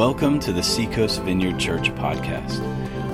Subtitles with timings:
[0.00, 2.58] Welcome to the Seacoast Vineyard Church podcast.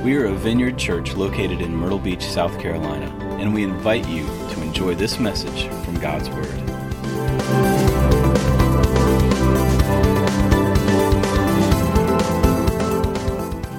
[0.04, 3.06] We are a vineyard church located in Myrtle Beach, South Carolina,
[3.40, 6.46] and we invite you to enjoy this message from God's Word.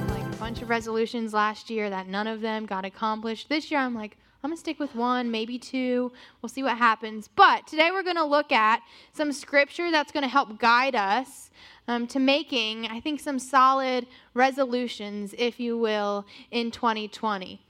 [0.09, 3.47] like a bunch of resolutions last year that none of them got accomplished.
[3.47, 6.11] This year, I'm like, I'm gonna stick with one, maybe two.
[6.41, 7.29] We'll see what happens.
[7.33, 8.81] But today, we're gonna look at
[9.13, 11.47] some scripture that's gonna help guide us
[11.87, 17.61] um, to making, I think, some solid resolutions, if you will, in 2020.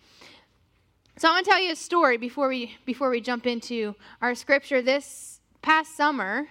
[1.17, 4.35] So I want to tell you a story before we before we jump into our
[4.35, 4.83] scripture.
[4.83, 6.47] This past summer,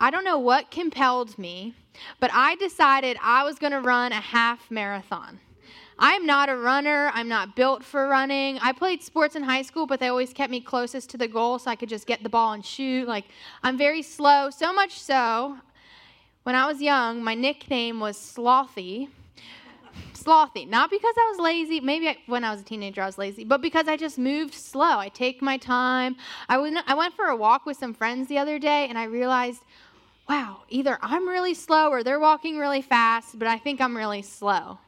[0.00, 1.74] I don't know what compelled me,
[2.18, 5.38] but I decided I was going to run a half marathon.
[6.00, 7.10] I'm not a runner.
[7.12, 8.58] I'm not built for running.
[8.60, 11.58] I played sports in high school, but they always kept me closest to the goal
[11.58, 13.08] so I could just get the ball and shoot.
[13.08, 13.24] Like,
[13.64, 15.58] I'm very slow, so much so.
[16.48, 19.10] When I was young, my nickname was Slothy.
[20.14, 20.66] Slothy.
[20.66, 21.78] Not because I was lazy.
[21.78, 24.54] Maybe I, when I was a teenager I was lazy, but because I just moved
[24.54, 24.98] slow.
[24.98, 26.16] I take my time.
[26.48, 29.04] I went, I went for a walk with some friends the other day, and I
[29.04, 29.60] realized,
[30.26, 34.22] wow, either I'm really slow or they're walking really fast, but I think I'm really
[34.22, 34.78] slow.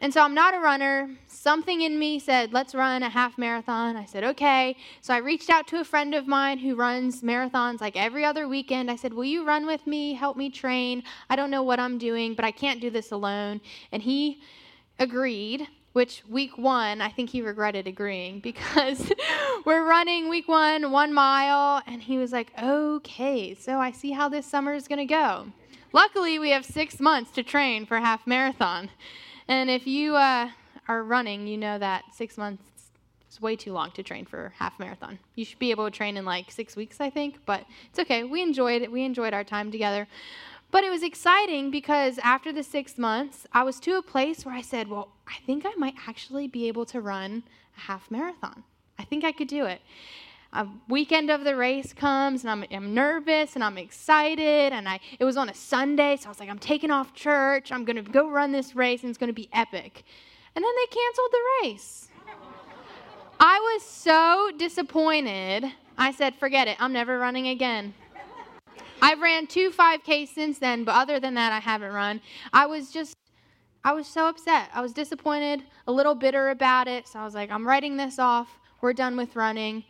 [0.00, 1.10] And so I'm not a runner.
[1.26, 3.96] Something in me said, let's run a half marathon.
[3.96, 4.76] I said, okay.
[5.00, 8.46] So I reached out to a friend of mine who runs marathons like every other
[8.46, 8.90] weekend.
[8.90, 10.14] I said, will you run with me?
[10.14, 11.02] Help me train.
[11.28, 13.60] I don't know what I'm doing, but I can't do this alone.
[13.90, 14.40] And he
[15.00, 19.10] agreed, which week one, I think he regretted agreeing because
[19.64, 21.82] we're running week one, one mile.
[21.88, 25.48] And he was like, okay, so I see how this summer is going to go.
[25.92, 28.90] Luckily, we have six months to train for half marathon.
[29.48, 30.50] And if you uh,
[30.88, 32.62] are running, you know that six months
[33.30, 35.18] is way too long to train for half marathon.
[35.34, 37.38] You should be able to train in like six weeks, I think.
[37.46, 38.24] But it's okay.
[38.24, 38.92] We enjoyed it.
[38.92, 40.06] We enjoyed our time together.
[40.70, 44.54] But it was exciting because after the six months, I was to a place where
[44.54, 47.42] I said, well, I think I might actually be able to run
[47.76, 48.64] a half marathon.
[48.98, 49.80] I think I could do it
[50.52, 54.98] a weekend of the race comes and I'm, I'm nervous and I'm excited and I
[55.18, 57.70] it was on a Sunday so I was like I'm taking off church.
[57.70, 60.04] I'm going to go run this race and it's going to be epic.
[60.56, 62.08] And then they canceled the race.
[63.38, 65.66] I was so disappointed.
[65.98, 67.92] I said forget it I'm never running again.
[69.00, 72.22] I've ran two 5K since then but other than that I haven't run.
[72.54, 73.14] I was just
[73.84, 74.70] I was so upset.
[74.72, 78.18] I was disappointed a little bitter about it so I was like I'm writing this
[78.18, 78.48] off.
[78.80, 79.84] We're done with running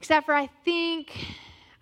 [0.00, 1.12] Except for I think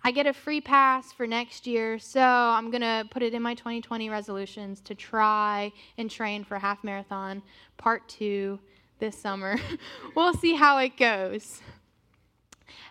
[0.03, 3.41] I get a free pass for next year, so I'm going to put it in
[3.41, 7.41] my 2020 resolutions to try and train for half marathon
[7.77, 8.59] part 2
[8.99, 9.57] this summer.
[10.15, 11.61] we'll see how it goes.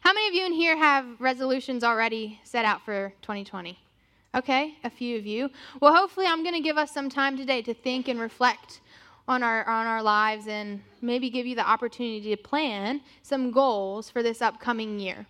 [0.01, 3.79] How many of you in here have resolutions already set out for 2020?
[4.35, 5.51] Okay, a few of you.
[5.81, 8.81] Well, hopefully, I'm going to give us some time today to think and reflect
[9.29, 14.11] on our on our lives and maybe give you the opportunity to plan some goals
[14.11, 15.27] for this upcoming year.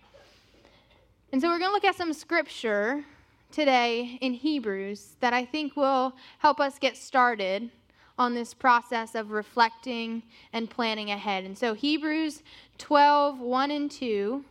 [1.31, 3.03] And so we're going to look at some scripture
[3.51, 7.69] today in Hebrews that I think will help us get started
[8.17, 10.23] on this process of reflecting
[10.53, 11.43] and planning ahead.
[11.43, 12.41] And so Hebrews
[12.77, 14.43] 12, 1 and 2.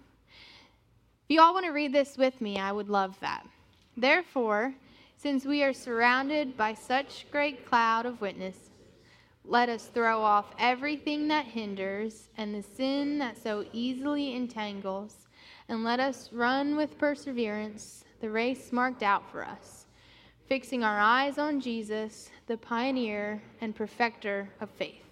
[1.24, 3.46] If you all want to read this with me, I would love that.
[3.96, 4.74] Therefore,
[5.16, 8.67] since we are surrounded by such great cloud of witness,
[9.48, 15.26] let us throw off everything that hinders and the sin that so easily entangles,
[15.68, 19.86] and let us run with perseverance the race marked out for us,
[20.48, 25.04] fixing our eyes on Jesus, the pioneer and perfecter of faith.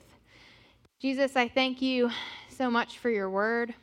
[1.01, 2.11] Jesus, I thank you
[2.51, 3.75] so much for your word.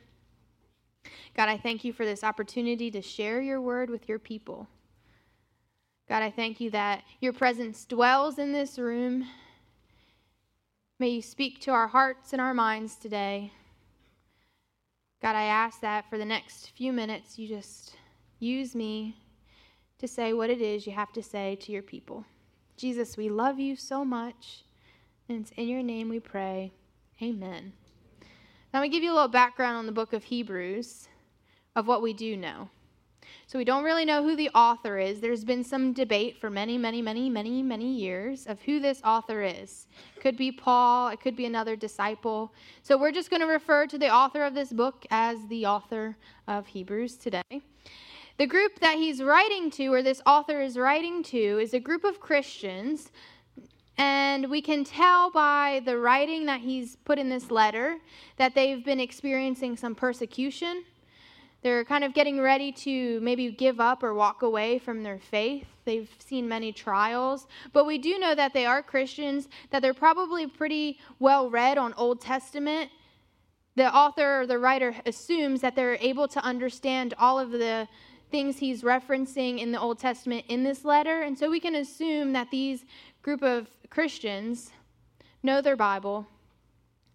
[1.36, 4.68] God, I thank you for this opportunity to share your word with your people.
[6.08, 9.26] God, I thank you that your presence dwells in this room
[11.04, 13.52] May you speak to our hearts and our minds today.
[15.20, 17.94] God, I ask that for the next few minutes, you just
[18.38, 19.18] use me
[19.98, 22.24] to say what it is you have to say to your people.
[22.78, 24.64] Jesus, we love you so much,
[25.28, 26.72] and it's in your name we pray.
[27.20, 27.74] Amen.
[28.72, 31.08] Now, we give you a little background on the book of Hebrews
[31.76, 32.70] of what we do know.
[33.46, 35.20] So we don't really know who the author is.
[35.20, 39.42] There's been some debate for many, many, many, many, many years of who this author
[39.42, 39.86] is.
[40.16, 42.52] It could be Paul, it could be another disciple.
[42.82, 46.16] So we're just going to refer to the author of this book as the author
[46.48, 47.62] of Hebrews today.
[48.36, 52.02] The group that he's writing to, or this author is writing to, is a group
[52.02, 53.12] of Christians.
[53.96, 57.98] And we can tell by the writing that he's put in this letter
[58.36, 60.82] that they've been experiencing some persecution
[61.64, 65.66] they're kind of getting ready to maybe give up or walk away from their faith.
[65.86, 70.46] They've seen many trials, but we do know that they are Christians, that they're probably
[70.46, 72.90] pretty well read on Old Testament.
[73.76, 77.88] The author or the writer assumes that they're able to understand all of the
[78.30, 81.22] things he's referencing in the Old Testament in this letter.
[81.22, 82.84] And so we can assume that these
[83.22, 84.70] group of Christians
[85.42, 86.26] know their Bible,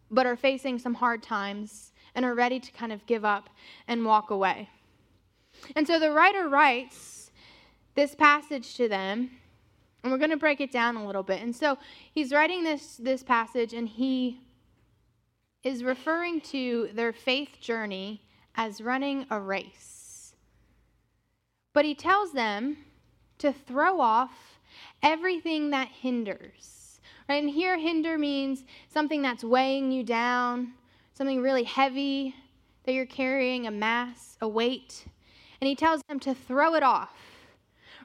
[0.09, 1.88] but are facing some hard times
[2.19, 3.49] and are ready to kind of give up
[3.87, 4.67] and walk away.
[5.77, 7.31] And so the writer writes
[7.95, 9.31] this passage to them,
[10.03, 11.41] and we're going to break it down a little bit.
[11.41, 11.77] And so
[12.11, 14.41] he's writing this, this passage, and he
[15.63, 18.21] is referring to their faith journey
[18.53, 20.35] as running a race.
[21.73, 22.79] But he tells them
[23.37, 24.59] to throw off
[25.01, 26.99] everything that hinders.
[27.29, 27.41] Right?
[27.41, 30.73] And here, hinder means something that's weighing you down,
[31.19, 32.33] something really heavy
[32.85, 35.03] that you're carrying, a mass, a weight.
[35.59, 37.13] And he tells them to throw it off.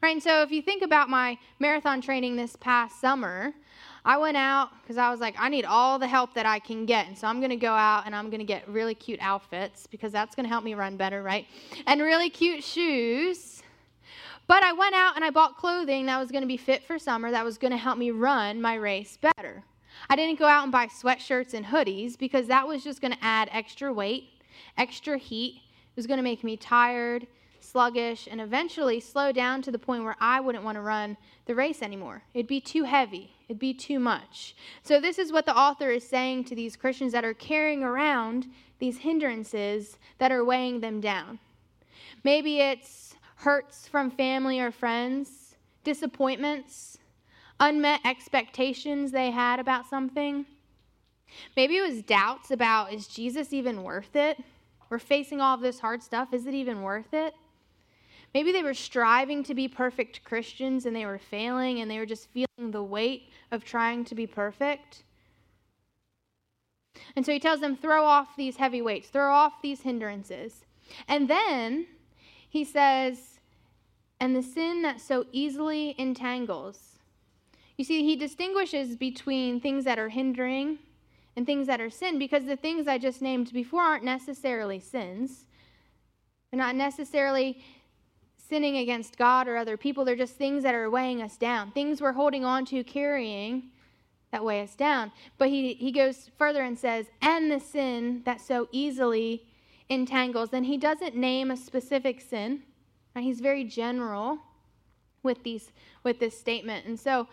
[0.02, 0.14] Right?
[0.14, 3.55] And so if you think about my marathon training this past summer,
[4.05, 6.87] I went out because I was like, I need all the help that I can
[6.87, 7.06] get.
[7.06, 9.87] And so I'm going to go out and I'm going to get really cute outfits
[9.87, 11.46] because that's going to help me run better, right?
[11.87, 13.62] And really cute shoes.
[14.49, 16.99] But I went out and I bought clothing that was going to be fit for
[16.99, 19.62] summer, that was going to help me run my race better.
[20.08, 23.24] I didn't go out and buy sweatshirts and hoodies because that was just going to
[23.24, 24.24] add extra weight,
[24.76, 25.56] extra heat.
[25.56, 27.26] It was going to make me tired,
[27.60, 31.16] sluggish, and eventually slow down to the point where I wouldn't want to run
[31.46, 32.22] the race anymore.
[32.34, 34.54] It'd be too heavy, it'd be too much.
[34.82, 38.46] So, this is what the author is saying to these Christians that are carrying around
[38.78, 41.38] these hindrances that are weighing them down.
[42.22, 46.98] Maybe it's hurts from family or friends, disappointments
[47.60, 50.46] unmet expectations they had about something.
[51.56, 54.38] Maybe it was doubts about is Jesus even worth it?
[54.90, 56.32] We're facing all of this hard stuff.
[56.32, 57.34] Is it even worth it?
[58.34, 62.06] Maybe they were striving to be perfect Christians and they were failing and they were
[62.06, 65.04] just feeling the weight of trying to be perfect.
[67.16, 70.64] And so he tells them, throw off these heavy weights, throw off these hindrances.
[71.08, 71.86] And then
[72.48, 73.40] he says,
[74.20, 76.94] and the sin that so easily entangles.
[77.76, 80.79] You see, he distinguishes between things that are hindering
[81.37, 85.47] and things that are sin because the things I just named before aren't necessarily sins.
[86.50, 87.62] They're not necessarily
[88.49, 90.05] sinning against God or other people.
[90.05, 93.71] They're just things that are weighing us down, things we're holding on to, carrying
[94.31, 95.11] that weigh us down.
[95.38, 99.47] But he, he goes further and says, and the sin that so easily
[99.88, 100.50] entangles.
[100.53, 102.62] And he doesn't name a specific sin.
[103.15, 103.23] Right?
[103.23, 104.38] He's very general
[105.23, 105.73] with these
[106.03, 106.87] with this statement.
[106.87, 107.26] And so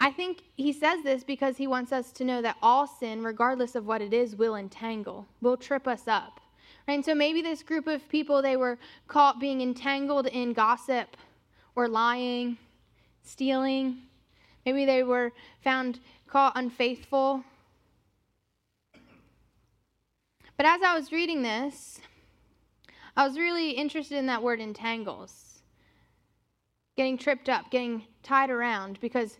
[0.00, 3.74] I think he says this because he wants us to know that all sin, regardless
[3.74, 6.40] of what it is, will entangle, will trip us up.
[6.86, 6.94] Right?
[6.94, 8.78] And so maybe this group of people, they were
[9.08, 11.16] caught being entangled in gossip
[11.74, 12.58] or lying,
[13.24, 13.98] stealing.
[14.64, 17.42] Maybe they were found caught unfaithful.
[20.56, 22.00] But as I was reading this,
[23.16, 25.62] I was really interested in that word entangles.
[26.96, 29.38] Getting tripped up, getting tied around, because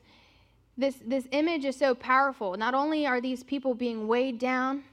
[0.79, 2.57] this, this image is so powerful.
[2.57, 4.85] Not only are these people being weighed down,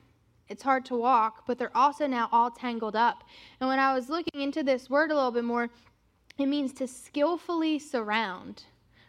[0.50, 3.24] it's hard to walk, but they're also now all tangled up.
[3.60, 5.70] And when I was looking into this word a little bit more,
[6.40, 8.64] it means to skillfully surround.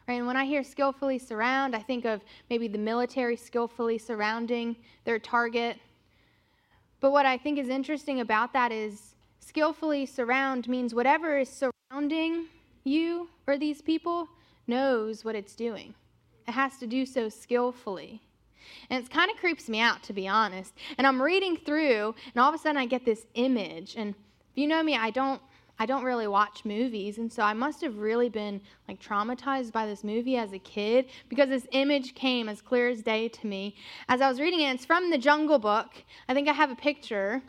[0.07, 0.17] Right?
[0.17, 5.19] And when I hear skillfully surround, I think of maybe the military skillfully surrounding their
[5.19, 5.79] target.
[7.01, 11.49] But what I think is interesting about that is skillfully surround means whatever is
[11.91, 12.47] surrounding
[12.85, 14.29] you or these people
[14.67, 15.95] knows what it's doing.
[16.49, 18.23] It has to do so skillfully.
[18.91, 20.73] And it kind of creeps me out, to be honest.
[20.99, 23.95] And I'm reading through, and all of a sudden I get this image.
[23.97, 25.41] And if you know me, I don't.
[25.79, 29.85] I don't really watch movies, and so I must have really been like traumatized by
[29.85, 33.77] this movie as a kid because this image came as clear as day to me
[34.09, 34.75] as I was reading it.
[34.75, 35.89] It's from the Jungle Book.
[36.31, 37.43] I think I have a picture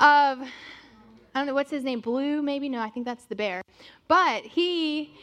[0.00, 0.48] of I
[1.34, 2.68] don't know what's his name, Baloo maybe.
[2.68, 3.62] No, I think that's the bear.
[4.06, 5.14] But he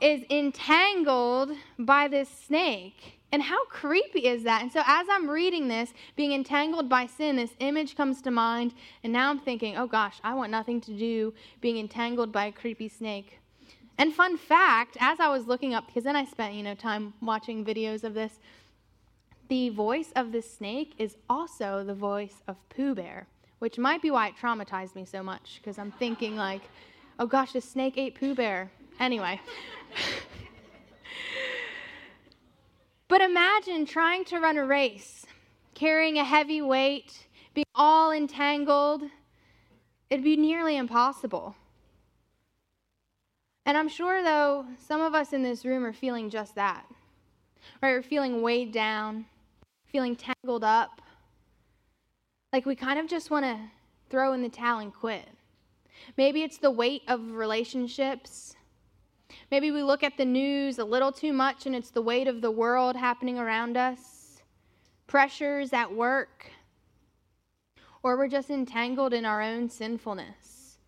[0.00, 3.20] is entangled by this snake.
[3.32, 4.62] And how creepy is that?
[4.62, 8.72] And so, as I'm reading this, being entangled by sin, this image comes to mind.
[9.02, 12.52] And now I'm thinking, oh gosh, I want nothing to do being entangled by a
[12.52, 13.38] creepy snake.
[13.98, 17.14] And fun fact, as I was looking up, because then I spent, you know, time
[17.20, 18.38] watching videos of this,
[19.48, 23.26] the voice of the snake is also the voice of Pooh Bear,
[23.58, 26.62] which might be why it traumatized me so much, because I'm thinking like,
[27.18, 28.70] oh gosh, the snake ate Pooh Bear.
[28.98, 29.40] Anyway.
[33.08, 35.26] but imagine trying to run a race,
[35.74, 39.02] carrying a heavy weight, being all entangled.
[40.10, 41.56] It'd be nearly impossible.
[43.64, 46.86] And I'm sure, though, some of us in this room are feeling just that.
[47.82, 47.92] Right?
[47.92, 49.26] We're feeling weighed down,
[49.86, 51.02] feeling tangled up.
[52.52, 53.58] Like we kind of just want to
[54.08, 55.28] throw in the towel and quit.
[56.16, 58.55] Maybe it's the weight of relationships.
[59.50, 62.40] Maybe we look at the news a little too much and it's the weight of
[62.40, 64.42] the world happening around us,
[65.06, 66.50] pressures at work,
[68.02, 70.78] or we're just entangled in our own sinfulness.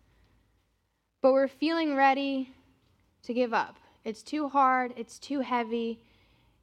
[1.21, 2.53] But we're feeling ready
[3.23, 3.77] to give up.
[4.05, 5.99] It's too hard, it's too heavy.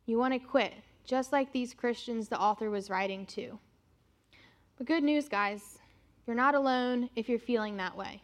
[0.06, 0.72] You want to quit,
[1.04, 3.58] just like these Christians the author was writing to.
[4.78, 5.78] But good news, guys,
[6.26, 8.22] you're not alone if you're feeling that way.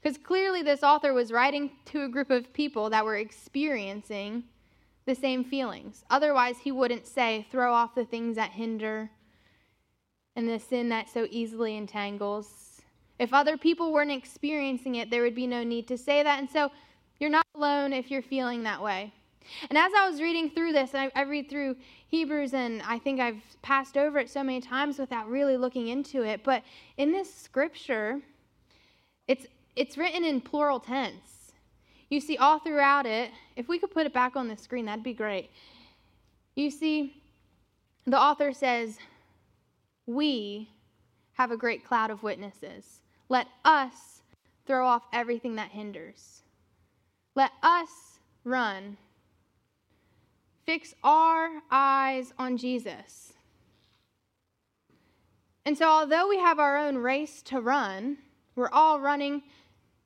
[0.00, 4.44] Because clearly, this author was writing to a group of people that were experiencing
[5.06, 6.04] the same feelings.
[6.10, 9.10] Otherwise, he wouldn't say, throw off the things that hinder
[10.36, 12.80] and the sin that so easily entangles.
[13.18, 16.38] If other people weren't experiencing it, there would be no need to say that.
[16.38, 16.70] And so,
[17.18, 19.12] you're not alone if you're feeling that way.
[19.70, 21.76] And as I was reading through this, I, I, read through
[22.08, 26.22] Hebrews, and I think I've passed over it so many times without really looking into
[26.22, 26.42] it.
[26.44, 26.62] But
[26.96, 28.20] in this scripture,
[29.28, 31.52] it's it's written in plural tense.
[32.10, 33.30] You see all throughout it.
[33.56, 35.50] If we could put it back on the screen, that'd be great.
[36.54, 37.22] You see,
[38.04, 38.98] the author says,
[40.06, 40.68] "We
[41.34, 43.00] have a great cloud of witnesses.
[43.28, 44.22] Let us
[44.66, 46.42] throw off everything that hinders."
[47.34, 48.98] Let us run.
[50.66, 53.32] Fix our eyes on Jesus.
[55.64, 58.18] And so, although we have our own race to run,
[58.54, 59.42] we're all running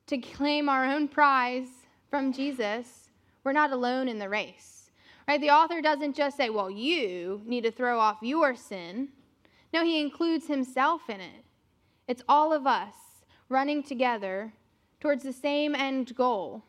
[0.06, 1.68] to claim our own prize
[2.10, 3.10] from Jesus.
[3.44, 4.90] We're not alone in the race.
[5.26, 5.40] Right?
[5.40, 9.08] The author doesn't just say, well, you need to throw off your sin.
[9.72, 11.44] No, he includes himself in it.
[12.06, 12.94] It's all of us
[13.48, 14.52] running together
[15.00, 16.62] towards the same end goal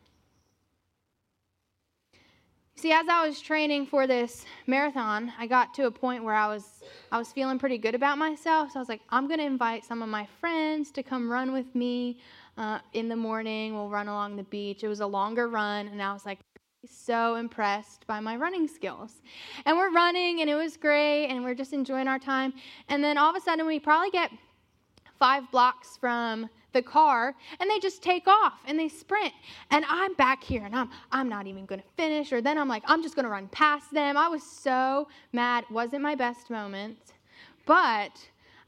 [2.78, 6.46] See, as I was training for this marathon, I got to a point where I
[6.46, 8.70] was I was feeling pretty good about myself.
[8.70, 11.52] So I was like, I'm going to invite some of my friends to come run
[11.52, 12.20] with me
[12.58, 13.74] uh, in the morning.
[13.74, 14.84] We'll run along the beach.
[14.84, 16.40] It was a longer run, and I was like
[16.86, 19.22] so impressed by my running skills.
[19.64, 22.52] And we're running, and it was great, and we're just enjoying our time.
[22.88, 24.30] And then all of a sudden, we probably get
[25.18, 29.32] five blocks from the car and they just take off and they sprint
[29.70, 32.68] and i'm back here and i'm i'm not even going to finish or then i'm
[32.68, 36.50] like i'm just going to run past them i was so mad wasn't my best
[36.50, 37.14] moment
[37.64, 38.12] but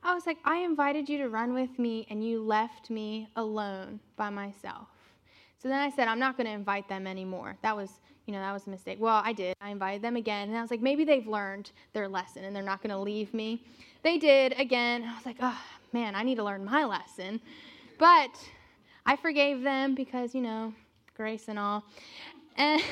[0.02, 4.00] i was like i invited you to run with me and you left me alone
[4.16, 4.88] by myself.
[5.58, 7.56] So then i said i'm not going to invite them anymore.
[7.62, 7.90] That was
[8.26, 8.98] you know that was a mistake.
[9.00, 9.56] Well i did.
[9.60, 12.62] I invited them again and i was like maybe they've learned their lesson and they're
[12.62, 13.64] not going to leave me.
[14.02, 15.04] They did again.
[15.04, 15.60] I was like oh
[15.92, 17.40] man i need to learn my lesson.
[17.98, 18.30] But
[19.04, 20.72] I forgave them because, you know,
[21.16, 21.84] grace and all.
[22.56, 22.82] And,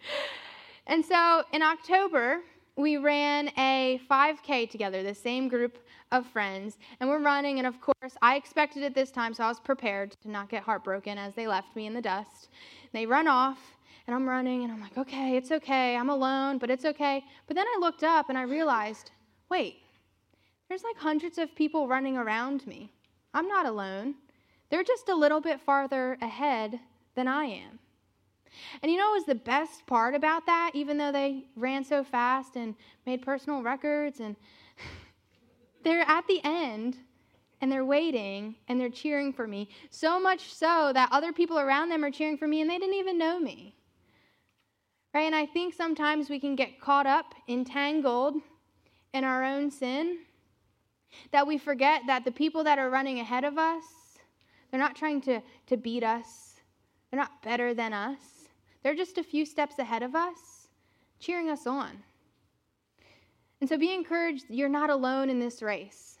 [0.86, 2.40] and so in October,
[2.76, 5.78] we ran a 5K together, the same group
[6.12, 7.58] of friends, and we're running.
[7.58, 10.62] And of course, I expected it this time, so I was prepared to not get
[10.62, 12.48] heartbroken as they left me in the dust.
[12.92, 13.58] They run off,
[14.06, 15.96] and I'm running, and I'm like, okay, it's okay.
[15.96, 17.24] I'm alone, but it's okay.
[17.46, 19.10] But then I looked up and I realized,
[19.50, 19.76] wait,
[20.68, 22.90] there's like hundreds of people running around me.
[23.34, 24.14] I'm not alone.
[24.70, 26.80] They're just a little bit farther ahead
[27.14, 27.78] than I am.
[28.82, 32.02] And you know what was the best part about that, even though they ran so
[32.02, 34.36] fast and made personal records and
[35.86, 36.96] they're at the end
[37.60, 39.70] and they're waiting and they're cheering for me.
[39.90, 42.96] So much so that other people around them are cheering for me and they didn't
[42.96, 43.74] even know me.
[45.14, 45.22] Right?
[45.22, 48.34] And I think sometimes we can get caught up, entangled
[49.14, 50.18] in our own sin,
[51.30, 53.84] that we forget that the people that are running ahead of us
[54.70, 56.60] they're not trying to, to beat us,
[57.10, 58.18] they're not better than us.
[58.82, 60.68] They're just a few steps ahead of us,
[61.18, 62.02] cheering us on.
[63.60, 66.18] And so be encouraged, you're not alone in this race.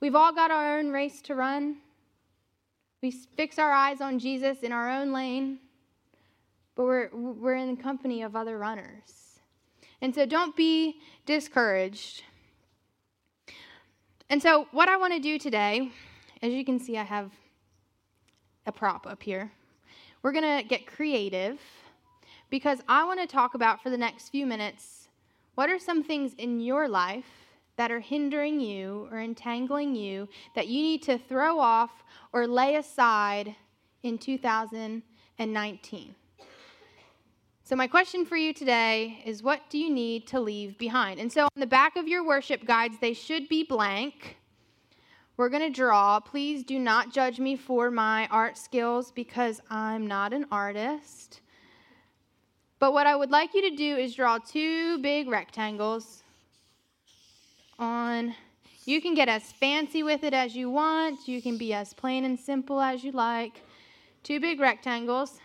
[0.00, 1.76] We've all got our own race to run.
[3.02, 5.58] We fix our eyes on Jesus in our own lane,
[6.74, 9.40] but we're, we're in the company of other runners.
[10.00, 12.22] And so don't be discouraged.
[14.30, 15.90] And so, what I want to do today,
[16.40, 17.30] as you can see, I have
[18.66, 19.52] a prop up here.
[20.22, 21.60] We're going to get creative
[22.48, 25.01] because I want to talk about for the next few minutes
[25.54, 27.42] what are some things in your life
[27.76, 32.76] that are hindering you or entangling you that you need to throw off or lay
[32.76, 33.56] aside
[34.02, 36.14] in 2019.
[37.64, 41.20] So, my question for you today is what do you need to leave behind?
[41.20, 44.36] And so, on the back of your worship guides, they should be blank.
[45.36, 46.20] we're going to draw.
[46.20, 51.40] Please do not judge me for my art skills because I'm not an artist.
[52.82, 56.24] But what I would like you to do is draw two big rectangles
[57.78, 58.34] on.
[58.86, 61.28] You can get as fancy with it as you want.
[61.28, 63.62] You can be as plain and simple as you like.
[64.24, 65.38] Two big rectangles.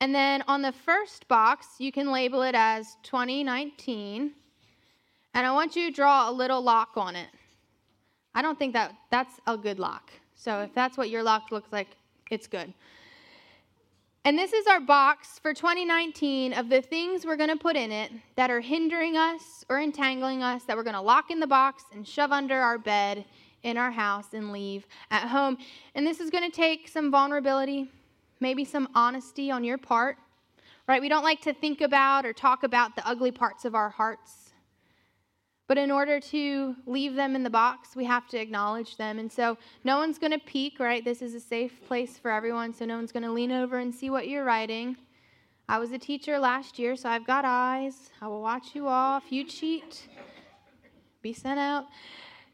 [0.00, 4.30] And then on the first box, you can label it as 2019.
[5.34, 7.30] And I want you to draw a little lock on it.
[8.36, 10.12] I don't think that that's a good lock.
[10.36, 11.88] So if that's what your lock looks like,
[12.30, 12.72] it's good.
[14.26, 17.92] And this is our box for 2019 of the things we're going to put in
[17.92, 21.46] it that are hindering us or entangling us that we're going to lock in the
[21.46, 23.26] box and shove under our bed
[23.64, 25.58] in our house and leave at home.
[25.94, 27.90] And this is going to take some vulnerability,
[28.40, 30.16] maybe some honesty on your part,
[30.88, 31.02] right?
[31.02, 34.43] We don't like to think about or talk about the ugly parts of our hearts.
[35.66, 39.18] But in order to leave them in the box, we have to acknowledge them.
[39.18, 41.02] And so no one's going to peek, right?
[41.02, 43.94] This is a safe place for everyone, so no one's going to lean over and
[43.94, 44.96] see what you're writing.
[45.66, 48.10] I was a teacher last year, so I've got eyes.
[48.20, 49.16] I will watch you all.
[49.16, 50.08] If you cheat,
[51.22, 51.86] be sent out.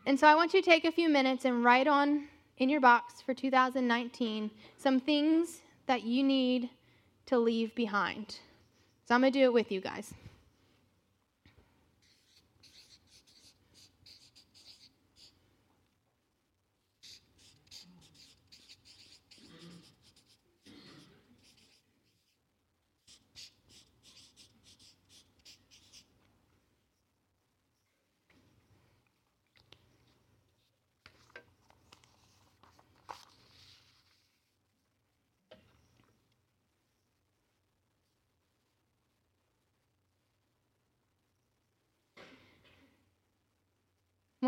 [0.06, 2.80] And so I want you to take a few minutes and write on in your
[2.80, 6.70] box for 2019 some things that you need
[7.26, 8.38] to leave behind.
[9.06, 10.14] So I'm going to do it with you guys.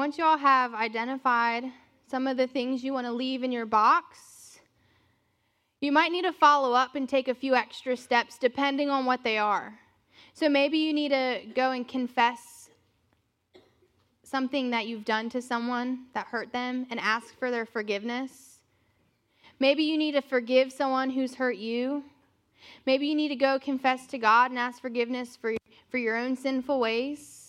[0.03, 1.63] Once you all have identified
[2.09, 4.59] some of the things you want to leave in your box,
[5.81, 9.23] you might need to follow up and take a few extra steps depending on what
[9.23, 9.79] they are.
[10.35, 12.69] So maybe you need to go and confess
[14.25, 18.59] something that you've done to someone that hurt them and ask for their forgiveness.
[19.61, 22.03] Maybe you need to forgive someone who's hurt you.
[22.87, 25.55] Maybe you need to go confess to God and ask forgiveness for,
[25.91, 27.42] for your own sinful ways.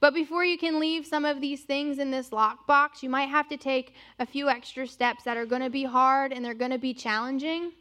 [0.00, 3.48] But before you can leave some of these things in this lockbox, you might have
[3.48, 6.70] to take a few extra steps that are going to be hard and they're going
[6.70, 7.72] to be challenging,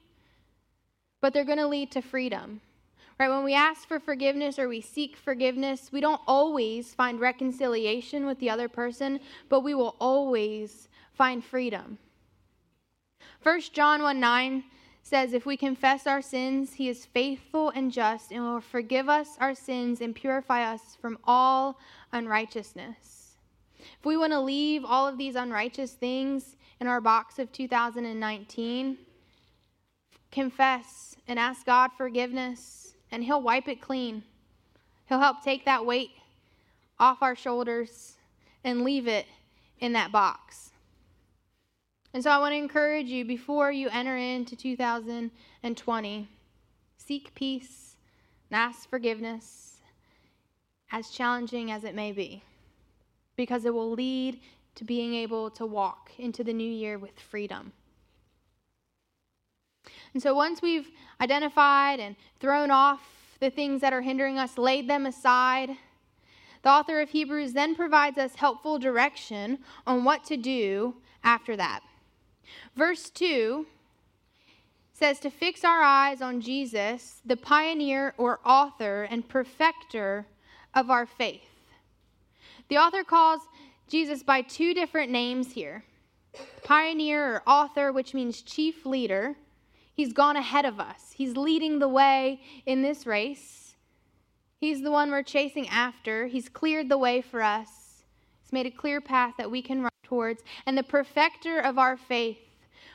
[1.21, 2.59] but they're going to lead to freedom.
[3.17, 3.29] Right?
[3.29, 8.39] When we ask for forgiveness or we seek forgiveness, we don't always find reconciliation with
[8.39, 11.97] the other person, but we will always find freedom.
[13.43, 14.63] 1 John 1 9
[15.03, 19.37] says, If we confess our sins, he is faithful and just and will forgive us
[19.39, 21.77] our sins and purify us from all
[22.11, 23.35] unrighteousness.
[23.79, 28.97] If we want to leave all of these unrighteous things in our box of 2019,
[30.31, 34.23] confess and ask God forgiveness, and He'll wipe it clean.
[35.07, 36.11] He'll help take that weight
[36.99, 38.15] off our shoulders
[38.63, 39.25] and leave it
[39.79, 40.71] in that box.
[42.13, 46.27] And so I want to encourage you before you enter into 2020,
[46.97, 47.95] seek peace
[48.49, 49.68] and ask forgiveness,
[50.91, 52.43] as challenging as it may be,
[53.35, 54.39] because it will lead
[54.75, 57.73] to being able to walk into the new year with freedom.
[60.13, 60.89] And so once we've
[61.21, 63.01] identified and thrown off
[63.39, 65.71] the things that are hindering us, laid them aside,
[66.61, 71.81] the author of Hebrews then provides us helpful direction on what to do after that.
[72.75, 73.65] Verse 2
[74.93, 80.25] says to fix our eyes on Jesus, the pioneer or author and perfecter
[80.73, 81.41] of our faith.
[82.67, 83.41] The author calls
[83.87, 85.83] Jesus by two different names here
[86.63, 89.35] pioneer or author, which means chief leader.
[89.95, 93.75] He's gone ahead of us, he's leading the way in this race.
[94.57, 96.27] He's the one we're chasing after.
[96.27, 98.03] He's cleared the way for us.
[98.41, 100.43] He's made a clear path that we can run towards.
[100.65, 102.39] And the perfecter of our faith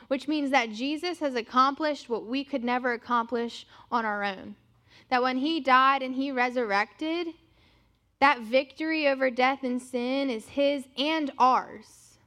[0.07, 4.55] which means that Jesus has accomplished what we could never accomplish on our own.
[5.09, 7.27] That when he died and he resurrected,
[8.21, 12.17] that victory over death and sin is his and ours.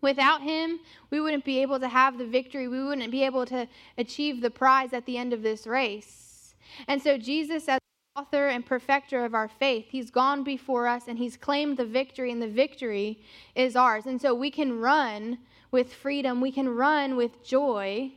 [0.00, 2.66] Without him, we wouldn't be able to have the victory.
[2.66, 6.54] We wouldn't be able to achieve the prize at the end of this race.
[6.88, 7.78] And so, Jesus, as
[8.16, 12.32] author and perfecter of our faith, he's gone before us and he's claimed the victory,
[12.32, 13.22] and the victory
[13.54, 14.06] is ours.
[14.06, 15.38] And so, we can run
[15.70, 18.10] with freedom, we can run with joy,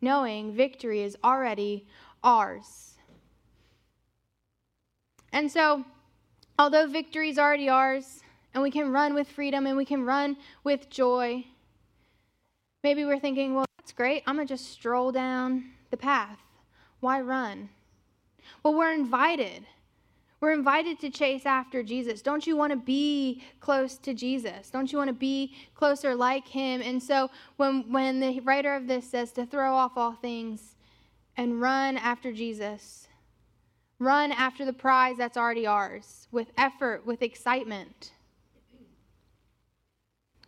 [0.00, 1.86] knowing victory is already
[2.24, 2.96] ours.
[5.32, 5.84] And so,
[6.58, 8.22] although victory is already ours,
[8.54, 11.44] and we can run with freedom and we can run with joy,
[12.82, 14.22] maybe we're thinking, well, that's great.
[14.26, 16.40] I'm going to just stroll down the path.
[17.00, 17.68] Why run?
[18.62, 19.66] Well, we're invited.
[20.40, 22.22] We're invited to chase after Jesus.
[22.22, 24.70] Don't you want to be close to Jesus?
[24.70, 26.80] Don't you want to be closer like him?
[26.80, 30.76] And so when when the writer of this says to throw off all things
[31.36, 33.07] and run after Jesus,
[33.98, 38.12] run after the prize that's already ours with effort, with excitement.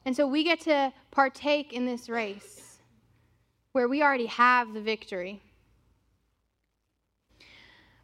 [0.05, 2.79] And so we get to partake in this race
[3.73, 5.43] where we already have the victory.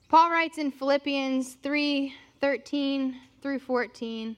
[0.09, 4.37] Paul writes in Philippians 3 13 through 14.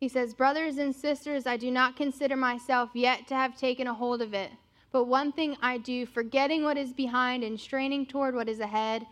[0.00, 3.94] He says, Brothers and sisters, I do not consider myself yet to have taken a
[3.94, 4.50] hold of it.
[4.92, 9.06] But one thing I do, forgetting what is behind and straining toward what is ahead,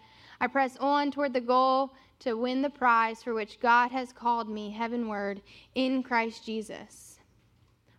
[0.44, 4.46] I press on toward the goal to win the prize for which God has called
[4.46, 5.40] me heavenward
[5.74, 7.18] in Christ Jesus.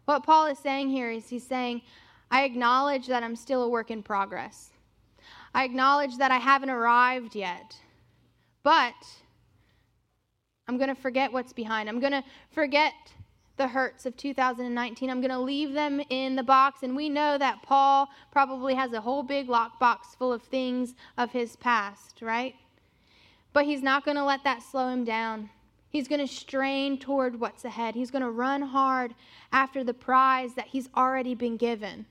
[0.06, 1.82] What Paul is saying here is he's saying,
[2.30, 4.70] I acknowledge that I'm still a work in progress.
[5.56, 7.76] I acknowledge that I haven't arrived yet.
[8.62, 8.94] But
[10.68, 11.90] I'm going to forget what's behind.
[11.90, 12.94] I'm going to forget
[13.58, 15.10] the hurts of 2019.
[15.10, 16.84] I'm going to leave them in the box.
[16.84, 21.32] And we know that Paul probably has a whole big lockbox full of things of
[21.32, 22.56] his past, right?
[23.54, 25.50] But he's not going to let that slow him down.
[25.90, 27.96] He's going to strain toward what's ahead.
[27.96, 29.16] He's going to run hard
[29.54, 32.06] after the prize that he's already been given.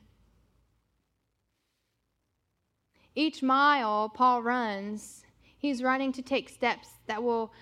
[3.15, 5.25] Each mile Paul runs,
[5.59, 7.53] he's running to take steps that will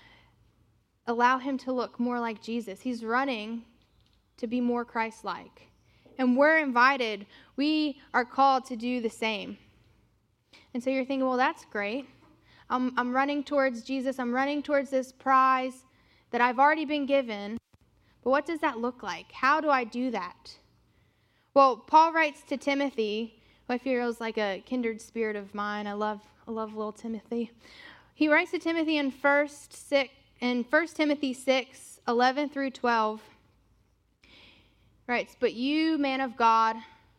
[1.06, 2.80] allow him to look more like Jesus.
[2.80, 3.64] He's running
[4.42, 5.68] to be more Christ like.
[6.18, 7.26] And we're invited,
[7.56, 9.56] we are called to do the same.
[10.74, 12.08] And so you're thinking, well, that's great.
[12.68, 15.84] I'm, I'm running towards Jesus, I'm running towards this prize
[16.32, 17.56] that I've already been given.
[18.24, 19.30] But what does that look like?
[19.32, 20.56] How do I do that?
[21.54, 25.86] Well, Paul writes to Timothy I feel is like a kindred spirit of mine.
[25.86, 27.52] I love, I love little Timothy.
[28.14, 33.22] He writes to Timothy in First six, in First Timothy six, 11 through twelve.
[35.12, 36.76] Writes, but you, man of God,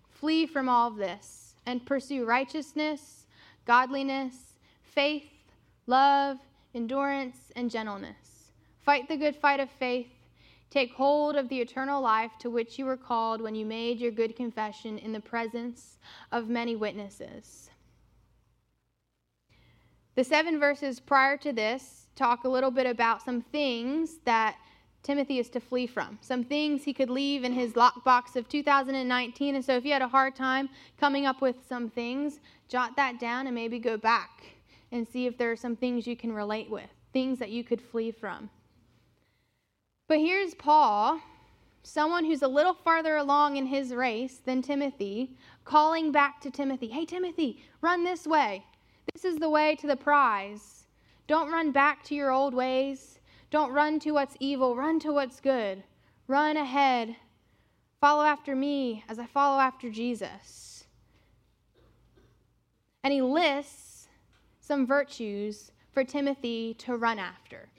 [0.10, 3.28] flee from all this and pursue righteousness,
[3.66, 5.30] godliness, faith,
[5.88, 6.38] love,
[6.74, 8.52] endurance, and gentleness.
[8.82, 10.08] Fight the good fight of faith
[10.74, 14.10] Take hold of the eternal life to which you were called when you made your
[14.10, 16.00] good confession in the presence
[16.32, 17.70] of many witnesses.
[20.16, 24.56] The seven verses prior to this talk a little bit about some things that
[25.04, 29.56] Timothy is to flee from, some things he could leave in his lockbox of 2019.
[29.56, 32.40] And so if you had a hard time coming up with some things,
[32.70, 34.46] jot that down and maybe go back
[34.94, 37.82] and see if there are some things you can relate with, things that you could
[37.82, 38.50] flee from.
[40.08, 41.20] But here's Paul,
[41.84, 45.36] someone who's a little farther along in his race than Timothy,
[45.66, 48.64] calling back to Timothy Hey, Timothy, run this way.
[49.14, 50.86] This is the way to the prize.
[51.28, 53.13] Don't run back to your old ways.
[53.54, 54.76] Don't run to what's evil.
[54.76, 55.84] Run to what's good.
[56.28, 57.16] Run ahead.
[58.02, 60.86] Follow after me as I follow after Jesus.
[63.04, 64.08] And he lists
[64.60, 67.70] some virtues for Timothy to run after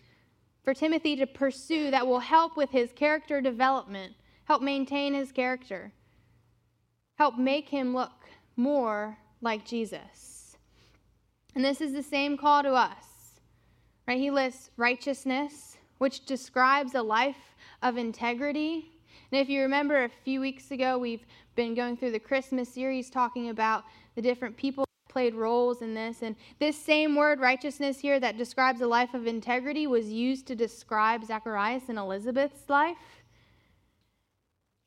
[0.63, 5.93] for Timothy to pursue that will help with his character development, help maintain his character,
[7.17, 8.13] help make him look
[8.57, 10.57] more like Jesus.
[11.57, 13.14] And this is the same call to us.
[14.07, 14.19] Right?
[14.19, 18.91] He lists righteousness, which describes a life of integrity.
[19.33, 23.11] And if you remember a few weeks ago, we've been going through the Christmas series
[23.11, 26.23] talking about the different people played roles in this.
[26.23, 30.57] And this same word, righteousness, here that describes a life of integrity, was used to
[30.57, 32.97] describe Zacharias and Elizabeth's life.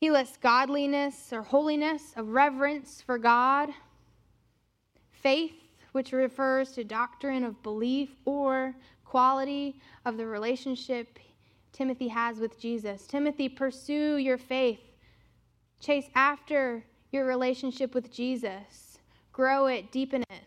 [0.00, 3.70] He lists godliness or holiness, a reverence for God,
[5.10, 5.54] faith,
[5.92, 8.74] which refers to doctrine of belief or
[9.08, 11.18] quality of the relationship
[11.72, 13.06] Timothy has with Jesus.
[13.06, 14.80] Timothy, pursue your faith,
[15.80, 18.88] chase after your relationship with Jesus
[19.38, 20.42] grow it, deepen it.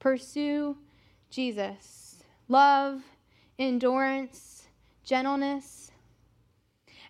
[0.00, 0.76] Pursue
[1.30, 2.16] Jesus.
[2.48, 3.00] Love,
[3.56, 4.66] endurance,
[5.04, 5.92] gentleness.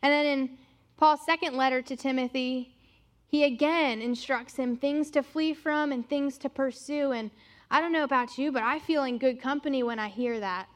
[0.02, 0.58] And then in
[0.98, 2.74] Paul's second letter to Timothy,
[3.28, 7.12] he again instructs him things to flee from and things to pursue.
[7.12, 7.30] And
[7.70, 10.68] I don't know about you, but I feel in good company when I hear that.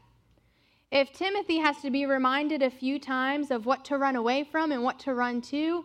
[0.90, 4.72] If Timothy has to be reminded a few times of what to run away from
[4.72, 5.85] and what to run to,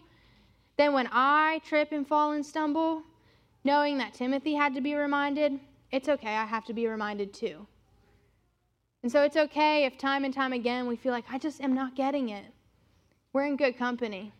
[0.78, 3.04] then when I trip and fall and stumble,
[3.63, 5.60] knowing that Timothy had to be reminded,
[5.91, 7.68] it's okay, I have to be reminded too.
[9.04, 11.76] And so it's okay if time and time again we feel like, I just am
[11.76, 12.46] not getting it.
[13.32, 14.34] We're in good company.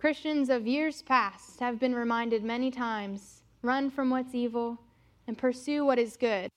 [0.00, 4.78] Christians of years past have been reminded many times run from what's evil
[5.28, 6.50] and pursue what is good.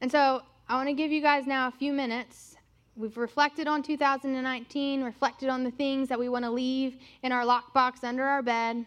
[0.00, 2.56] And so I want to give you guys now a few minutes.
[2.96, 7.44] We've reflected on 2019, reflected on the things that we want to leave in our
[7.44, 8.86] lockbox under our bed.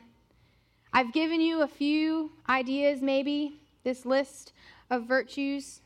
[0.94, 4.54] I've given you a few ideas, maybe, this list
[4.90, 5.82] of virtues.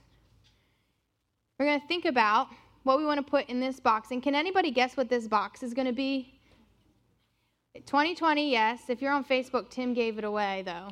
[1.57, 2.47] We're going to think about
[2.83, 4.11] what we want to put in this box.
[4.11, 6.39] And can anybody guess what this box is going to be?
[7.73, 8.81] 2020, yes.
[8.89, 10.89] If you're on Facebook, Tim gave it away, though.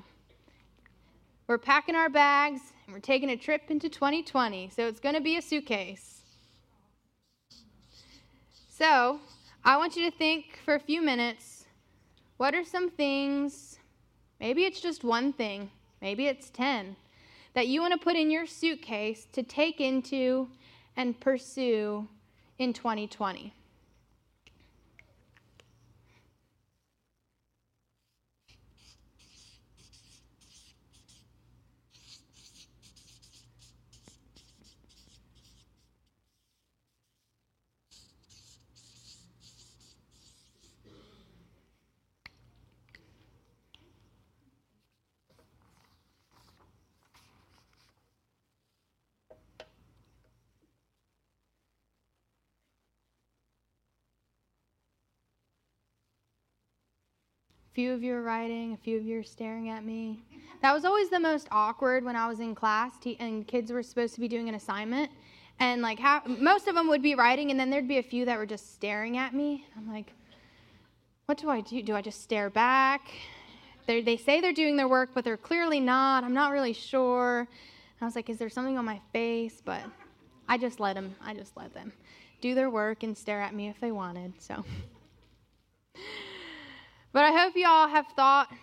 [1.48, 4.72] We're packing our bags and we're taking a trip into 2020.
[4.76, 6.24] So it's going to be a suitcase.
[8.68, 9.20] So
[9.64, 11.66] I want you to think for a few minutes
[12.38, 13.78] what are some things,
[14.40, 15.70] maybe it's just one thing,
[16.02, 16.96] maybe it's 10,
[17.54, 20.48] that you want to put in your suitcase to take into
[20.98, 22.08] and pursue
[22.58, 23.54] in 2020?
[57.80, 60.22] Few of you are writing, a few of you are staring at me.
[60.62, 64.16] That was always the most awkward when I was in class and kids were supposed
[64.16, 65.10] to be doing an assignment.
[65.62, 68.38] And like most of them would be writing, and then there'd be a few that
[68.38, 69.66] were just staring at me.
[69.78, 70.12] I'm like,
[71.28, 71.82] what do I do?
[71.82, 73.12] Do I just stare back?
[73.88, 76.26] They're, they say they're doing their work, but they're clearly not.
[76.26, 77.40] I'm not really sure.
[77.40, 77.48] And
[78.02, 79.62] I was like, is there something on my face?
[79.64, 79.84] But
[80.50, 81.16] I just let them.
[81.22, 81.94] I just let them
[82.42, 84.34] do their work and stare at me if they wanted.
[84.40, 84.66] So.
[87.12, 88.54] But I hope you all have thought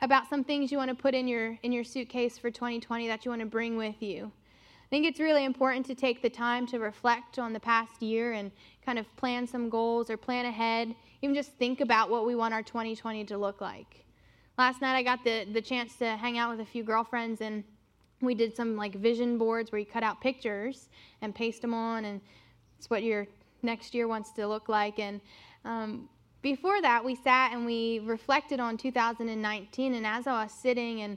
[0.00, 3.24] about some things you want to put in your in your suitcase for 2020 that
[3.24, 4.32] you want to bring with you.
[4.64, 8.32] I think it's really important to take the time to reflect on the past year
[8.32, 8.50] and
[8.84, 12.52] kind of plan some goals or plan ahead, even just think about what we want
[12.52, 14.04] our 2020 to look like.
[14.58, 17.62] Last night I got the the chance to hang out with a few girlfriends and
[18.20, 20.88] we did some like vision boards where you cut out pictures
[21.20, 22.20] and paste them on and
[22.78, 23.28] it's what your
[23.62, 25.20] next year wants to look like and
[25.64, 26.08] um,
[26.42, 29.94] before that, we sat and we reflected on 2019.
[29.94, 31.16] And as I was sitting, and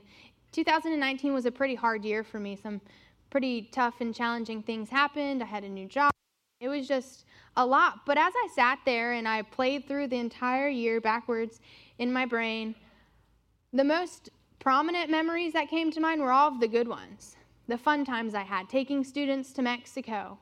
[0.52, 2.56] 2019 was a pretty hard year for me.
[2.56, 2.80] Some
[3.28, 5.42] pretty tough and challenging things happened.
[5.42, 6.12] I had a new job.
[6.60, 7.24] It was just
[7.56, 8.06] a lot.
[8.06, 11.60] But as I sat there and I played through the entire year backwards
[11.98, 12.74] in my brain,
[13.72, 17.36] the most prominent memories that came to mind were all of the good ones.
[17.68, 20.38] The fun times I had, taking students to Mexico,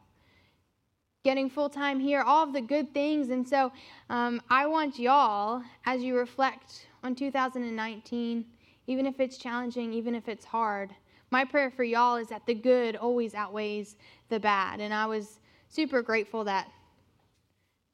[1.24, 3.30] getting full time here, all of the good things.
[3.30, 3.72] And so
[4.10, 8.44] um, I want y'all, as you reflect on 2019,
[8.86, 10.94] even if it's challenging, even if it's hard,
[11.30, 13.96] my prayer for y'all is that the good always outweighs
[14.28, 14.80] the bad.
[14.80, 16.70] And I was super grateful that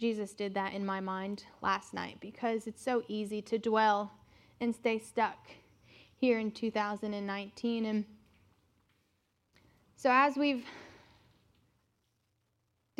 [0.00, 4.10] Jesus did that in my mind last night because it's so easy to dwell
[4.60, 5.38] and stay stuck
[6.16, 7.86] here in 2019.
[7.86, 8.04] And
[9.96, 10.64] so as we've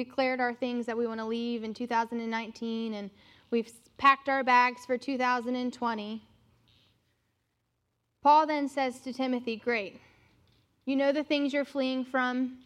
[0.04, 3.10] declared our things that we want to leave in 2019 and
[3.50, 6.22] we've packed our bags for 2020.
[8.22, 10.00] Paul then says to Timothy, Great.
[10.86, 12.60] You know the things you're fleeing from,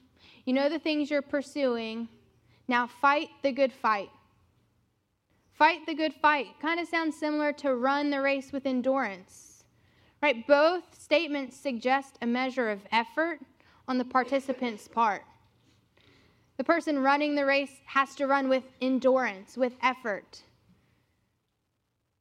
[0.45, 2.09] you know the things you're pursuing.
[2.69, 4.11] Now fight the good fight.
[5.53, 6.47] Fight the good fight.
[6.63, 9.65] Kind of sounds similar to run the race with endurance.
[10.23, 10.47] Right?
[10.47, 13.41] Both statements suggest a measure of effort
[13.89, 15.23] on the participant's part.
[16.57, 20.43] The person running the race has to run with endurance, with effort.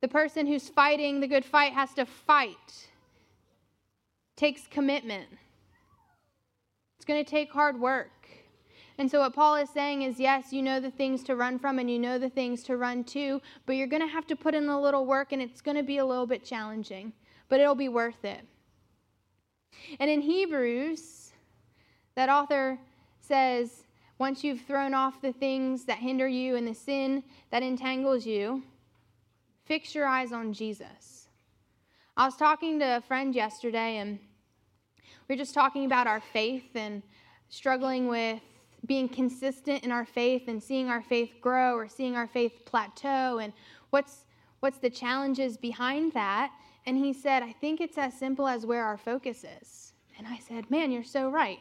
[0.01, 2.89] The person who's fighting the good fight has to fight,
[4.35, 5.29] takes commitment.
[6.97, 8.09] It's going to take hard work.
[8.97, 11.79] And so, what Paul is saying is yes, you know the things to run from
[11.79, 14.53] and you know the things to run to, but you're going to have to put
[14.53, 17.13] in a little work and it's going to be a little bit challenging,
[17.49, 18.41] but it'll be worth it.
[19.99, 21.31] And in Hebrews,
[22.15, 22.77] that author
[23.19, 23.82] says,
[24.23, 28.63] once you've thrown off the things that hinder you and the sin that entangles you,
[29.65, 31.27] fix your eyes on Jesus.
[32.15, 34.17] I was talking to a friend yesterday, and
[35.27, 37.03] we were just talking about our faith and
[37.49, 38.39] struggling with
[38.85, 43.39] being consistent in our faith and seeing our faith grow or seeing our faith plateau
[43.39, 43.51] and
[43.89, 44.23] what's
[44.61, 46.49] what's the challenges behind that.
[46.85, 49.91] And he said i think it's as simple as where our focus is.
[50.17, 51.59] And i said man you're so right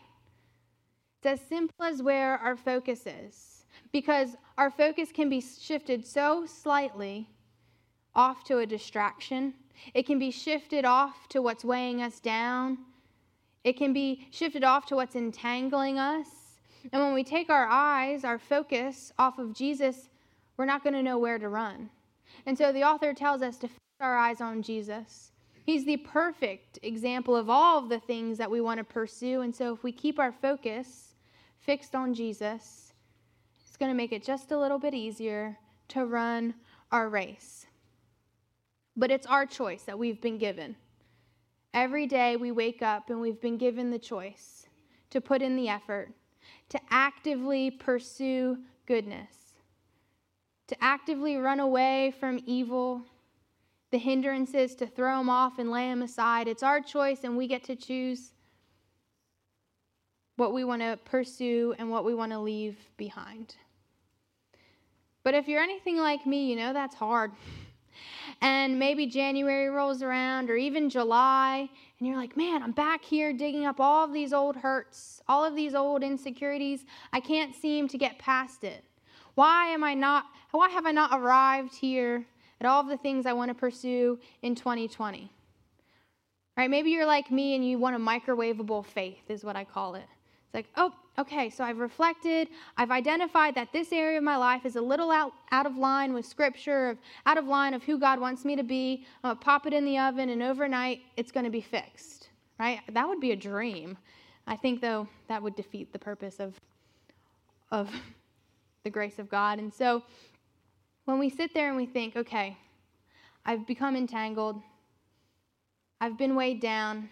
[1.25, 6.47] It's as simple as where our focus is, because our focus can be shifted so
[6.47, 7.29] slightly
[8.13, 9.55] off to a distraction.
[9.95, 12.79] It can be shifted off to what's weighing us down.
[13.63, 16.27] It can be shifted off to what's entangling us.
[16.93, 20.09] And when we take our eyes, our focus off of Jesus,
[20.57, 21.89] we're not going to know where to run.
[22.47, 25.31] And so the author tells us to fix our eyes on Jesus.
[25.65, 29.43] He's the perfect example of all of the things that we want to pursue.
[29.43, 31.11] And so if we keep our focus
[31.63, 32.93] fixed on Jesus,
[33.67, 35.57] it's going to make it just a little bit easier
[35.89, 36.55] to run
[36.91, 37.67] our race.
[38.97, 40.77] But it's our choice that we've been given.
[41.73, 44.67] Every day we wake up and we've been given the choice
[45.11, 46.11] to put in the effort,
[46.69, 49.35] to actively pursue goodness,
[50.67, 53.03] to actively run away from evil,
[53.91, 56.49] the hindrances, to throw them off and lay them aside.
[56.49, 58.33] It's our choice, and we get to choose
[60.37, 63.57] what we want to pursue and what we want to leave behind.
[65.23, 67.33] But if you're anything like me, you know that's hard.
[68.41, 71.69] And maybe January rolls around or even July,
[71.99, 75.45] and you're like, man, I'm back here digging up all of these old hurts, all
[75.45, 76.85] of these old insecurities.
[77.13, 78.83] I can't seem to get past it.
[79.35, 82.27] Why am I not, why have I not arrived here
[82.61, 85.31] at all of the things I want to pursue in 2020?
[86.57, 86.71] Right?
[86.71, 90.07] Maybe you're like me and you want a microwavable faith, is what I call it.
[90.53, 94.67] It's like, oh, okay, so I've reflected, I've identified that this area of my life
[94.67, 98.21] is a little out, out of line with Scripture, out of line of who God
[98.21, 99.07] wants me to be.
[99.25, 102.29] I'm to pop it in the oven, and overnight it's to be fixed,
[102.61, 102.81] right?
[102.93, 103.97] That would be a dream.
[104.47, 106.61] I think, though, that would defeat the purpose of,
[107.71, 107.91] of
[108.85, 109.59] the grace of God.
[109.59, 110.03] And so
[111.07, 112.59] when we sit there and we think, okay,
[113.47, 114.61] I've become entangled,
[115.99, 117.09] I've been weighed down,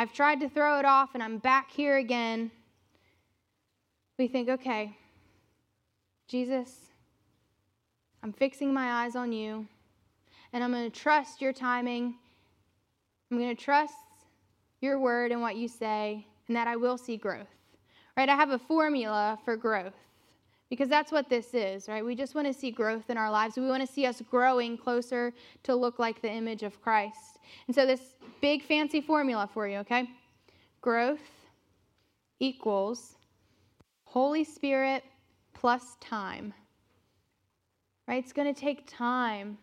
[0.00, 2.50] I've tried to throw it off and I'm back here again.
[4.18, 4.96] We think, okay,
[6.26, 6.74] Jesus,
[8.22, 9.66] I'm fixing my eyes on you
[10.54, 12.14] and I'm going to trust your timing.
[13.30, 13.92] I'm going to trust
[14.80, 17.54] your word and what you say and that I will see growth.
[18.16, 18.30] Right?
[18.30, 19.92] I have a formula for growth
[20.70, 22.04] because that's what this is, right?
[22.04, 23.56] We just want to see growth in our lives.
[23.56, 27.40] We want to see us growing closer to look like the image of Christ.
[27.66, 30.08] And so, this big fancy formula for you, okay?
[30.80, 31.18] Growth
[32.38, 33.16] equals
[34.04, 35.04] Holy Spirit
[35.52, 36.54] plus time.
[38.06, 38.22] Right?
[38.22, 39.58] It's going to take time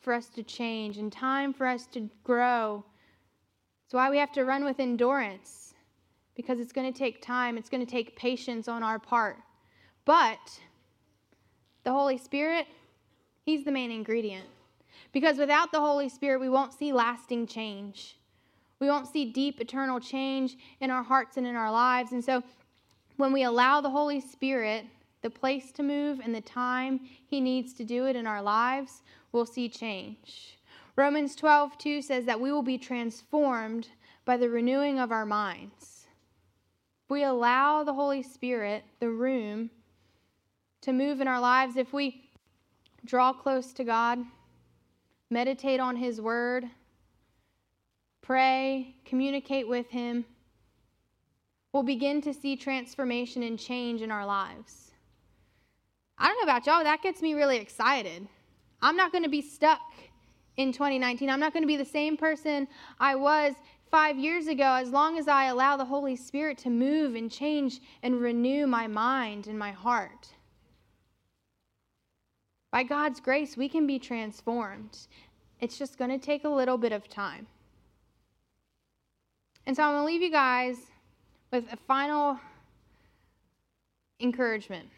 [0.00, 2.84] for us to change and time for us to grow.
[3.84, 5.74] That's why we have to run with endurance
[6.34, 9.38] because it's going to take time, it's going to take patience on our part.
[10.08, 10.60] But
[11.84, 12.66] the Holy Spirit,
[13.44, 14.46] He's the main ingredient.
[15.12, 18.16] Because without the Holy Spirit, we won't see lasting change.
[18.80, 22.12] We won't see deep, eternal change in our hearts and in our lives.
[22.12, 22.42] And so,
[23.18, 24.86] when we allow the Holy Spirit
[25.20, 29.02] the place to move and the time He needs to do it in our lives,
[29.32, 30.58] we'll see change.
[30.96, 33.88] Romans 12, 2 says that we will be transformed
[34.24, 36.06] by the renewing of our minds.
[37.10, 39.68] We allow the Holy Spirit the room
[40.82, 42.30] to move in our lives, if we
[43.04, 44.18] draw close to God,
[45.30, 46.66] meditate on His Word,
[48.22, 50.24] pray, communicate with Him,
[51.72, 54.92] we'll begin to see transformation and change in our lives.
[56.18, 58.26] I don't know about y'all, that gets me really excited.
[58.82, 59.80] I'm not going to be stuck
[60.56, 61.30] in 2019.
[61.30, 63.54] I'm not going to be the same person I was
[63.90, 67.80] five years ago as long as I allow the Holy Spirit to move and change
[68.02, 70.28] and renew my mind and my heart.
[72.70, 74.98] By God's grace, we can be transformed.
[75.60, 77.46] It's just going to take a little bit of time.
[79.66, 80.76] And so I'm going to leave you guys
[81.50, 82.38] with a final
[84.20, 84.88] encouragement.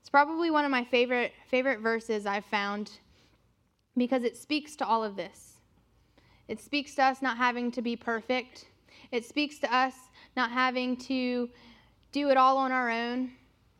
[0.00, 2.92] It's probably one of my favorite favorite verses I've found
[3.96, 5.54] because it speaks to all of this.
[6.46, 8.66] It speaks to us not having to be perfect.
[9.12, 9.94] It speaks to us
[10.36, 11.50] not having to
[12.12, 13.32] do it all on our own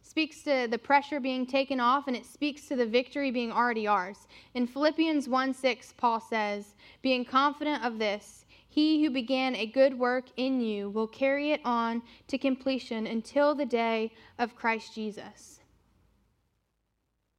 [0.08, 3.86] speaks to the pressure being taken off and it speaks to the victory being already
[3.86, 4.26] ours.
[4.54, 9.98] In Philippians 1 6, Paul says, Being confident of this, he who began a good
[9.98, 15.60] work in you will carry it on to completion until the day of Christ Jesus.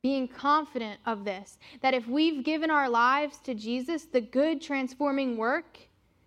[0.03, 5.37] Being confident of this, that if we've given our lives to Jesus, the good transforming
[5.37, 5.77] work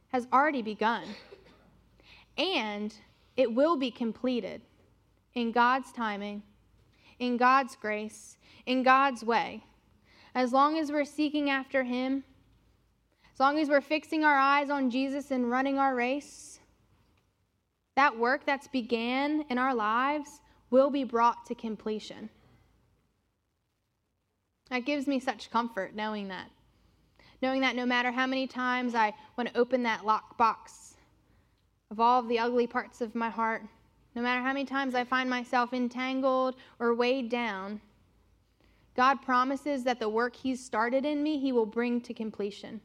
[0.09, 1.05] has already begun.
[2.36, 2.95] And
[3.36, 4.62] it will be completed
[5.34, 6.42] in God's timing,
[7.18, 9.64] in God's grace, in God's way.
[10.34, 12.24] As long as we're seeking after Him,
[13.32, 16.60] as long as we're fixing our eyes on Jesus and running our race,
[17.96, 22.30] that work that's began in our lives will be brought to completion.
[24.70, 26.48] That gives me such comfort knowing that.
[27.42, 30.94] Knowing that no matter how many times I want to open that lockbox
[31.90, 33.62] of all of the ugly parts of my heart,
[34.14, 37.80] no matter how many times I find myself entangled or weighed down,
[38.94, 42.80] God promises that the work He's started in me, He will bring to completion.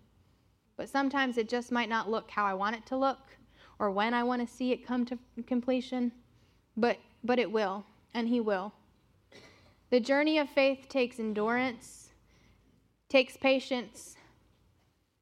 [0.78, 3.38] But sometimes it just might not look how I want it to look
[3.80, 6.12] or when I want to see it come to completion,
[6.76, 8.74] but, but it will, and He will.
[9.90, 12.10] The journey of faith takes endurance,
[13.10, 14.16] takes patience,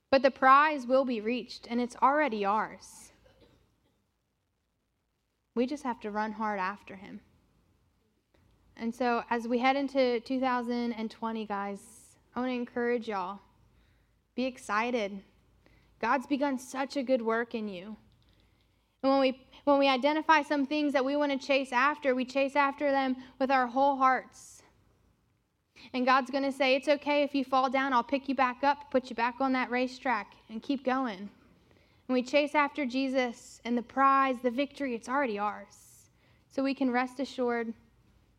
[0.10, 3.05] but the prize will be reached, and it's already ours.
[5.56, 7.22] We just have to run hard after Him.
[8.78, 11.80] And so, as we head into 2020, guys,
[12.36, 13.40] I want to encourage y'all
[14.36, 15.22] be excited.
[16.02, 17.96] God's begun such a good work in you.
[19.02, 22.26] And when we when we identify some things that we want to chase after, we
[22.26, 24.62] chase after them with our whole hearts.
[25.94, 28.64] And God's going to say, It's okay if you fall down, I'll pick you back
[28.64, 31.30] up, put you back on that racetrack, and keep going.
[32.08, 36.10] And we chase after Jesus and the prize, the victory, it's already ours.
[36.52, 37.74] So we can rest assured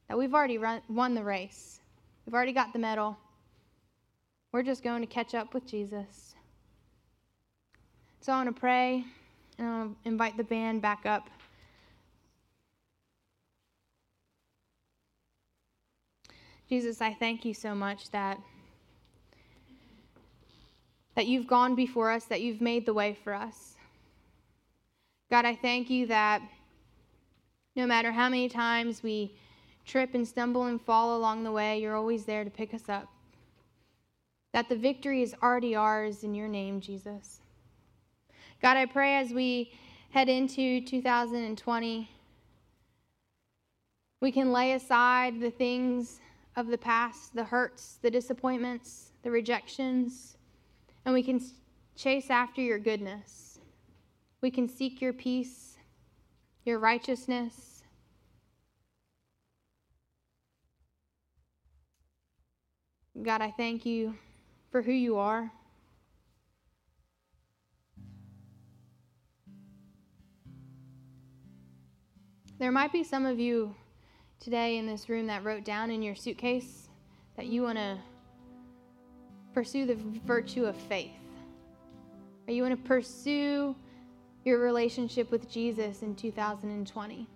[0.08, 1.80] that we've already run, won the race.
[2.24, 3.16] We've already got the medal.
[4.52, 6.34] We're just going to catch up with Jesus.
[8.20, 9.04] So I want to pray
[9.58, 11.28] and I'll invite the band back up.
[16.68, 18.38] Jesus, I thank you so much that
[21.16, 23.74] that you've gone before us, that you've made the way for us.
[25.30, 26.40] God, I thank you that
[27.74, 29.34] no matter how many times we
[29.86, 33.08] trip and stumble and fall along the way, you're always there to pick us up.
[34.52, 37.40] That the victory is already ours in your name, Jesus.
[38.62, 39.72] God, I pray as we
[40.10, 42.10] head into 2020,
[44.20, 46.20] we can lay aside the things
[46.56, 50.35] of the past, the hurts, the disappointments, the rejections,
[51.06, 51.40] and we can
[51.96, 53.58] chase after your goodness.
[54.42, 55.78] We can seek your peace,
[56.64, 57.76] your righteousness,
[63.22, 64.14] God, I thank you
[64.70, 65.50] for who you are.
[72.58, 73.74] There might be some of you
[74.38, 76.88] today in this room that wrote down in your suitcase
[77.36, 77.98] that you want to
[79.56, 79.96] pursue the
[80.26, 81.16] virtue of faith.
[82.46, 83.74] Are you going to pursue
[84.46, 87.26] your relationship with Jesus in 2020.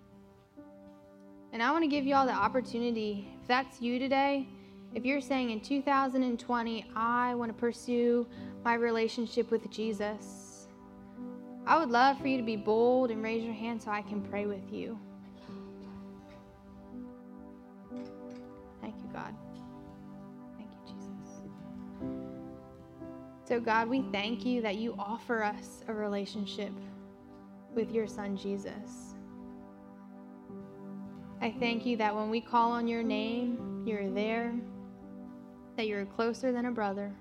[1.51, 4.47] And I want to give you all the opportunity, if that's you today,
[4.95, 8.25] if you're saying in 2020, I want to pursue
[8.63, 10.67] my relationship with Jesus,
[11.67, 14.21] I would love for you to be bold and raise your hand so I can
[14.21, 14.97] pray with you.
[18.81, 19.35] Thank you, God.
[23.51, 26.71] So, God, we thank you that you offer us a relationship
[27.75, 29.13] with your Son, Jesus.
[31.41, 34.53] I thank you that when we call on your name, you're there
[35.75, 37.11] that you're closer than a brother.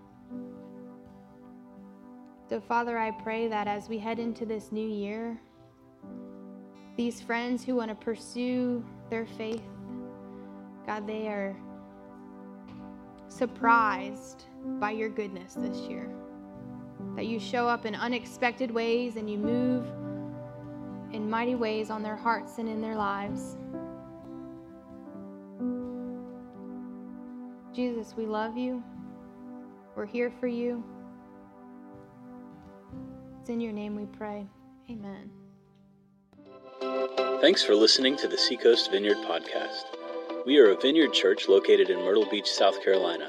[2.48, 5.36] So, Father, I pray that as we head into this new year,
[6.96, 9.64] these friends who want to pursue their faith,
[10.86, 11.56] God, they are
[13.26, 14.44] surprised
[14.78, 16.08] by your goodness this year.
[17.16, 19.86] That you show up in unexpected ways and you move
[21.12, 23.56] in mighty ways on their hearts and in their lives.
[27.74, 28.82] Jesus, we love you.
[29.96, 30.84] We're here for you.
[33.40, 34.46] It's in your name we pray.
[34.90, 35.30] Amen.
[37.40, 39.84] Thanks for listening to the Seacoast Vineyard Podcast.
[40.46, 43.28] We are a vineyard church located in Myrtle Beach, South Carolina,